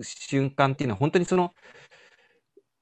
[0.00, 1.52] 瞬間っていうのは本当にその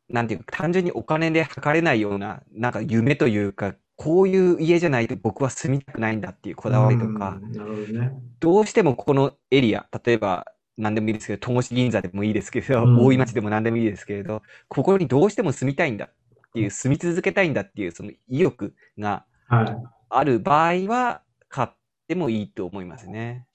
[0.09, 8.13] なんていうか単純にお金で測れないようななんか夢というかこういう家じゃないと僕は住みたくないんだっていうこだわりとか、うんなるほどね。
[8.41, 10.47] どうしてもこのエリア、例えば
[10.79, 16.11] 何でもいいですけど、戸越銀座でもいいですけど、うん大井町でも何でもいいですけれど、ここにどうしても住みたいんだっ
[16.55, 19.77] ていう、住み続けたいんだっていう、その意欲がはい。
[20.09, 21.21] ある場合は、
[21.51, 21.69] 買っ
[22.09, 23.47] てもいいと思いますね。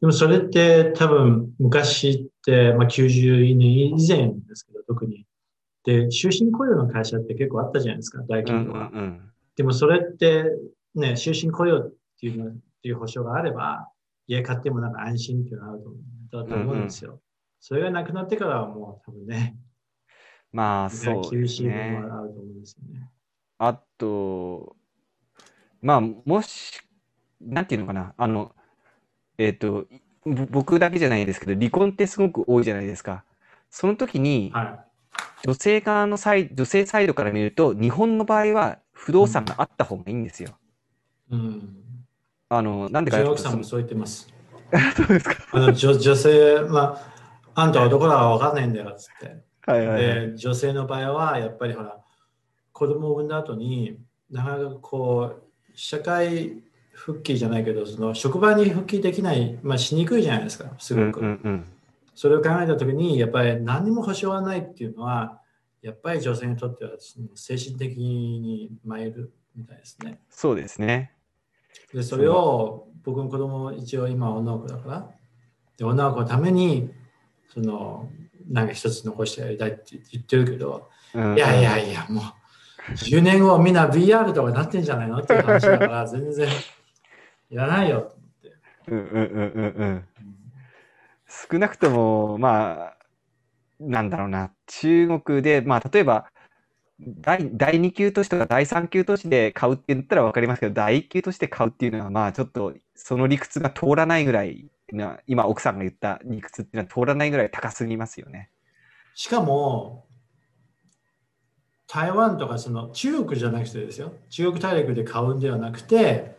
[0.00, 5.26] でもそれって多分昔って、まあ、90年以前ですけど、特に。
[5.84, 8.90] で、終身雇用の会社って結構あったじゃないですか、大うんうん企業は。
[8.92, 9.30] うん。
[9.56, 10.44] でもそれって、
[10.94, 13.88] ね、終身雇用っていうのっていう保証があれば、
[14.26, 15.82] 家買ってもなんか安心っていうのがある
[16.30, 17.20] と思うんですよ。
[17.60, 19.56] それがなくなってからはもう多分ね、
[20.52, 23.10] まあ、そう厳ですしいあると思うんですよね。
[23.58, 24.76] あと、
[25.82, 26.80] まあ、もし、
[27.40, 28.54] なんていうのかな、あの、
[29.40, 29.86] えっと、
[30.26, 33.24] ぼ僕だけじゃないですけど、離婚ってすごく多いじゃないですか。
[33.70, 34.84] その時に、は
[35.42, 40.50] 女性側のサイ女性サイドから見ると、日本の場合は不動産があった方がいいんですよ。
[41.30, 41.34] い。
[41.34, 41.74] うん。
[42.50, 44.28] あの、なんでかというとの奥さんもそう言ってます。
[44.94, 45.36] そうですか。
[45.52, 47.00] あの女女性、ま
[47.54, 49.42] あ、あんたは男だから分かんないんだよっつって。
[49.64, 50.30] はいはいはい。
[50.32, 51.98] で、女性の場合はやっぱりほら、
[52.72, 53.98] 子供を産んだ後に
[54.30, 55.42] なかなかこう、
[55.74, 56.62] 社会
[57.00, 61.22] 復帰じゃないけど、その職場に復帰できない、まあ、しにくいじゃないですか、すうんごく。
[61.22, 61.64] うんうん。
[62.14, 65.40] それを考えたときに、やっぱり何にも保証がないっていうのは、
[65.80, 70.20] やっぱり女性にとってはその精神的に参るみたいですね。
[70.28, 71.12] そうですね。
[71.94, 75.10] で、それを僕の子供一応今女の子だから、
[75.78, 76.90] で、女の子のために、
[77.54, 78.10] その、
[78.50, 85.18] なんか一つ残してやりたいって言ってるけど、うんいやいやいや、もう、10年後みんな VR とかなってんじゃないの？
[85.18, 86.48] っていう話だから、全然
[87.50, 88.56] いらないよと思って。
[88.88, 90.04] うんうんうんうんうん。
[91.50, 92.96] 少なくとも、まあ、
[93.80, 96.30] なんだろうな、中国で、まあ、例えば、
[97.00, 108.50] 第第2級都市とか第3級都市で買うって言ったら分かりますけど、第1級都市で買うっていうのは、まあ、ちょっと、その理屈が通らないぐらいな、今、奥さんが言った理屈っていうのは通らないぐらい高すぎますよね。
[109.14, 110.06] しかも、
[111.86, 114.12] 台湾とかその中国じゃなくてですよ。
[114.28, 116.36] 中国大陸で買うんではなくて、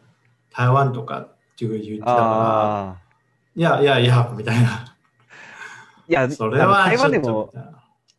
[0.52, 2.12] 台湾とかっていう言ってたか。
[2.14, 3.02] ら、
[3.56, 4.96] いやいやいや、みたいな。
[6.08, 7.54] いや、 それは台湾でも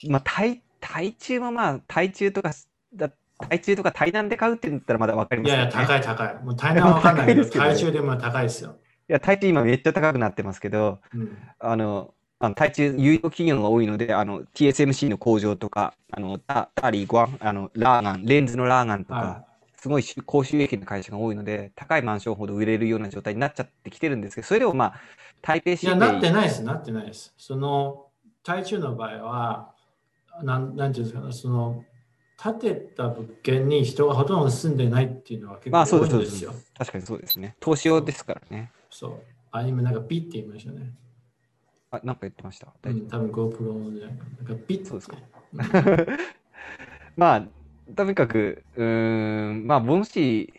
[0.09, 2.53] まあ、台、台中もまあ、台中とか、
[2.95, 3.11] だ
[3.49, 5.63] 台中とか台南で買うって言ったらまだ分かりますよね。
[5.63, 6.45] いやいや、高い高い。
[6.45, 8.77] もう台南はわかんないけど、 高いですけどね台中でも高いですよ。
[9.09, 19.45] いや、台中今めっちゃ高くなってますけど、うんあの、あの台中、有料企業が多いので、あの、TSMC の工場とか、あの、タタリ、グアン、あの、ラーガン、レンズのラーガンとか、は
[19.83, 25.01] すごいし高収益の会社が多いので、高いマンションほど売れるような状態になっちゃってきてるんですけど、それでもまあ、
[25.43, 27.35] 台北市いや、なってで、ないです、なってないです。
[27.37, 28.07] その、
[28.45, 29.75] 台中の場合は、
[30.45, 31.85] なんなんていうんですかね、その、
[32.41, 36.53] 建てた物件に人がほとんど住んでないっていうのは結まあ、そ構多いんですよ。。
[36.79, 37.57] 確かにそうですね。
[37.59, 38.71] 投資用ですからね。
[38.89, 39.13] そう。
[39.51, 40.93] あ、今なんかピって言いましたね。
[41.91, 42.69] あ、なんか言ってました。
[42.69, 45.17] う大丈ん、多分 GoPro で、なんかピッそうですか
[47.17, 47.62] まあ、
[47.95, 50.53] とにかく、うーん、まあ、もし、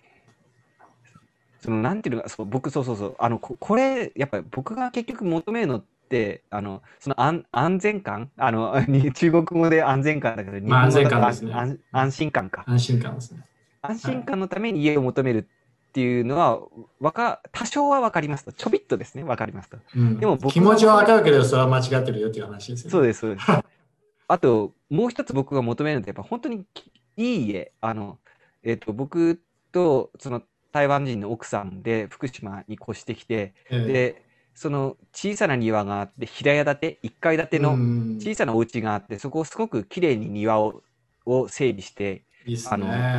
[1.63, 12.63] その、なんていうのか、そう、僕、そうそうそう、あの、ここれ、やっぱり僕が結局求めるのって、あの、その安安全感、あの、に 中国語で安全感だけど、日まあ本語だと安全感ですね安安心感か。
[12.67, 13.41] 安心感ですね。
[13.81, 15.47] 安心感のために家を求める
[15.89, 16.59] っていうのは、
[16.99, 18.51] わか、多少はわかりますと。
[18.51, 19.77] ちょびっとですね、わかりますと。
[19.95, 22.91] うん、でも気持ちはわかるけど、それは間違ってるよっていう話ですよね。
[22.91, 23.45] そうです、そうです。
[24.27, 27.73] あと、もう一つ僕が求めるのって、やっぱ本当にきいい家。
[27.81, 28.19] あの、
[28.63, 34.25] えっ、と、僕と、その台湾人の奥さんで福島に越してきて、ええで、
[34.55, 40.83] その小さな庭があって、平屋建て、1階建てのうん小さなお家があって、そこをすごく綺麗に庭を
[41.25, 43.09] を整備して、いいあね。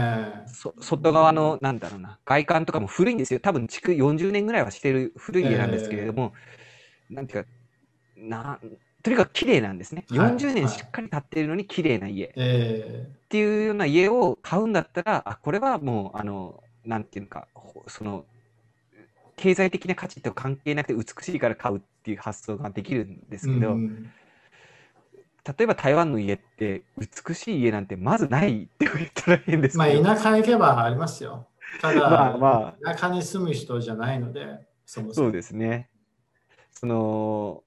[0.46, 3.41] そ外側の、なんだろうな、外観とかも古いんですよ。
[3.41, 6.35] 多分、築40年ぐらいはしてる古い家なんですけれども、
[7.11, 7.50] なんていうか、
[8.17, 8.61] な、
[9.04, 10.06] とにかく綺麗なんですね。
[10.08, 12.32] はい40年しっかり経ってるのに綺麗な家。
[12.36, 18.24] えっていうような家を買うんだったら、あ、これはもう、あの、なんていうのか、ほその、
[19.36, 24.10] 経済的な価値と関係なくて美しいから買うっていう発想ができるんでえすけど、うん
[25.46, 31.46] 例えば台湾の家って美しい家なんてまずないって言ったら変ですまあ、けど、田舎行けばありますよ。
[31.82, 35.26] ただ、まあま田舎に住む人じゃないので、そもそも。
[35.26, 35.90] そうですね。
[36.72, 37.62] その、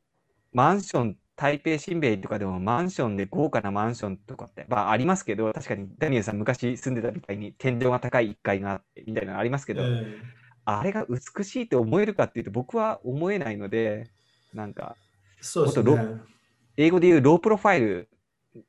[0.54, 10.18] マンション、台北市内とかでもマンションで豪華なマンションとかって、まあありますけど、確かにダニエルさん昔住んでたみたいに天井が高い1階があってみたいなのありますけど、え
[10.66, 14.10] あれが美しいって思えるかっていうと僕は思えないので、
[14.54, 14.96] なんか、
[15.40, 16.22] えそうですね。
[16.76, 18.10] 英語で言う low profile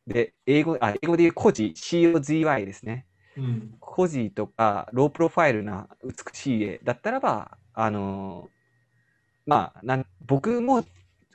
[0.07, 3.07] で、英語、あ、英語で言うコジ、COZY ですね。
[3.39, 8.51] うん、 cozy とか low profile な美しい家だったらば、あの
[9.47, 10.85] まあ、なん僕も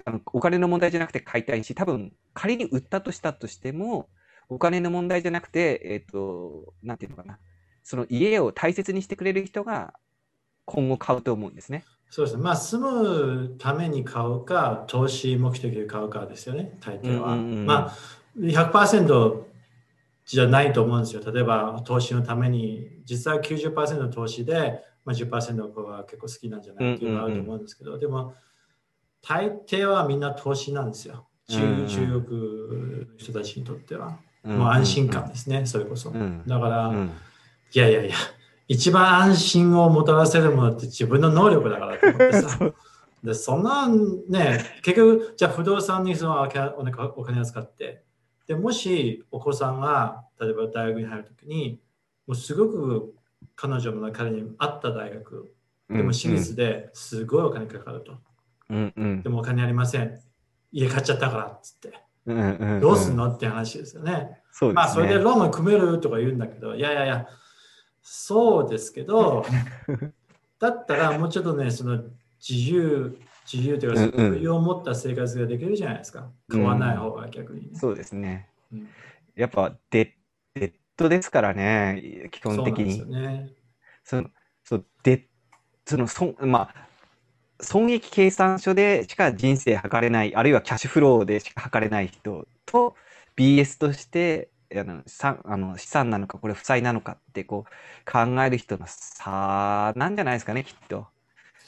[0.05, 4.09] あのお金の問題じゃなくて買いたいし、多分仮に売ったとしたとしても、
[4.49, 7.39] お金の問題じゃなくて、えっ、と、なんていうのかな、
[7.83, 9.93] その家を大切にしてくれる人が
[10.65, 11.83] 今後買うと思うんですね。
[12.09, 12.43] そうですね。
[12.43, 17.33] まあ、住むために買うか、投資目的で買うかですよね、大抵は。
[17.33, 17.97] うんうんうんまあ、
[18.39, 19.43] 100%
[20.25, 21.23] じゃないと思うんですよ。
[21.31, 28.35] 例えば、投資のために、実際は90%の投資で、まあ、10%の子が結構好きなんじゃないっていうのがあると思うんですけど、でも、
[29.25, 31.27] 大抵はみんな投資なんですよ。
[31.47, 34.07] 中中国の人たちにとっては。
[34.07, 36.09] うんもう安心感ですね、それこそ。
[36.09, 37.11] うんだから、うん
[37.75, 38.15] いやいやいや、
[38.67, 42.71] 一番安心をもたらせるものって自分の能力だからと思ってさ。
[43.23, 46.43] でそんなね、結局、じゃあ不動産にその
[47.15, 48.03] お金を使って、
[48.45, 51.79] でもしお子さんが例えば大学に入るときに、
[52.27, 53.15] もうすごく
[53.55, 55.55] 彼女の彼に合った大学、
[55.89, 58.17] でも私立ですごいお金かかると。
[58.73, 60.19] うんうんでもお金ありません。
[60.71, 61.99] 家買っちゃったからっつって。
[62.25, 64.39] うんうんどうすんのって話ですよね。
[64.51, 64.73] そうですね。
[64.73, 67.27] まあそれでローンを組めるとか言うんだけど、いやいやいや、
[68.01, 69.45] そうですけど、
[70.59, 72.03] だったらもうちょっとね、その
[72.47, 73.17] 自由、
[73.51, 76.29] 自由というか、余裕を持った生活ができるじゃないですか。
[76.49, 77.79] 買わない方が逆にね。
[77.79, 78.49] そうですね。
[78.71, 78.87] うん
[79.35, 80.15] やっぱデ、
[80.53, 82.97] デッドですからね、基本的に。
[82.99, 83.53] そうなんで
[84.03, 84.21] すよね。
[84.21, 84.29] その、
[84.63, 85.27] そう、で、
[85.85, 86.87] その、そん、まあ、
[87.61, 92.95] 損益計算書でしか人生測れない、あるいはキャッシュフローでしか測れない人と、
[93.35, 101.12] BS として、あの、さあの資産なのか、これ負債なのかって、こう、考える人の差なんじゃないですかね、きっと。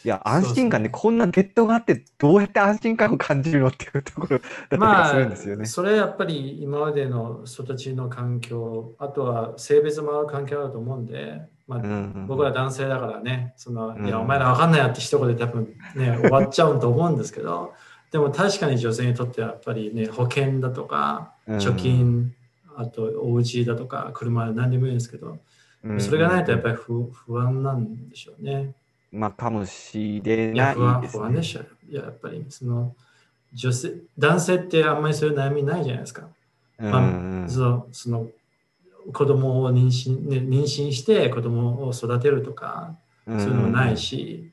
[0.06, 4.46] いや、安心感ねこんなデッドがあって、どうやって安心感を感じるのっていうところだ
[4.78, 5.64] ったりするんですよね。
[5.64, 14.06] あ、それやっぱり今までの育ちの環境、あとは性別もある環境だと思うんで、まあうんうん僕ら男性だからね、その、うん。
[14.06, 17.74] いや、お前らわかんないよって一言で多分ね、 終わっちゃうと思うんですけど、
[18.12, 21.58] でも確かに女性にとってはやっぱりね、保険だとか、うん。
[21.58, 22.36] 貯金、
[22.76, 25.40] あとお家だとか、車、何でもいいんですけど、
[25.84, 26.00] うん。
[26.00, 28.76] それがないとやっぱり不不安なんでしょうね。
[29.12, 31.20] まあ、かもしれないです
[31.58, 31.66] ね。
[31.90, 32.96] いや、やっぱりその、
[33.54, 36.28] 女性、男性ってあんまりそういう悩みないじゃないですか。
[36.80, 38.28] うんまあうんそのその
[39.14, 42.96] 子供を妊娠,、ね、妊娠して子供を育てるとか、
[43.28, 44.52] うんそういうのもないし、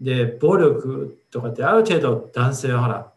[0.00, 3.12] で、暴力とかってある程度男性はほら、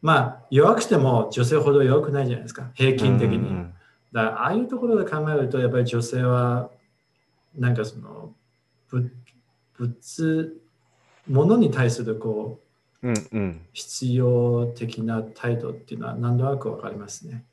[0.00, 3.36] まあ弱くても女性ほど弱くないじゃないですか、平均的に。
[3.36, 3.74] うん
[4.12, 6.70] だからああいうところで考えると、やっぱり女性は、
[7.54, 8.32] なんかその、
[8.90, 9.10] ぶ
[9.78, 10.52] 物、
[11.28, 12.60] 物に対するこ
[13.02, 17.44] う、うんうん必要的な態度っていうのは何となくわかりますね。